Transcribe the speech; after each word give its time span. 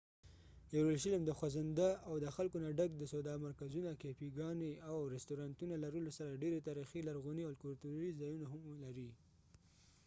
یروشلم 0.77 1.21
د 1.25 1.31
خوځنده 1.37 1.89
او 2.07 2.15
د 2.23 2.27
خلکو 2.35 2.57
نه 2.65 2.69
ډک 2.77 2.91
د 2.97 3.03
سودا 3.11 3.33
مرکزونه 3.45 3.91
،کېفی 4.01 4.27
ګانی، 4.39 4.71
او 4.89 4.95
رستورانتونو 5.13 5.73
لرلو 5.83 6.11
سره 6.19 6.39
ډیر 6.43 6.53
تاریخی، 6.67 7.01
لرغونی 7.07 7.43
،او 7.45 7.53
کلتوری 7.63 8.09
ځایونه 8.21 8.45
ههم 8.53 8.69
لري 8.85 9.09